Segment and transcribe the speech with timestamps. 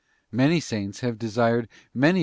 [0.31, 2.19] '{Many Saints have desired * Pei.